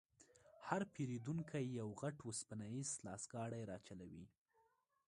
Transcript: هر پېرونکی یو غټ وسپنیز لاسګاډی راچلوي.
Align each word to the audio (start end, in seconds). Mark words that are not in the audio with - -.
هر 0.67 0.81
پېرونکی 0.95 1.65
یو 1.79 1.89
غټ 2.01 2.17
وسپنیز 2.27 2.87
لاسګاډی 3.05 3.63
راچلوي. 3.71 4.25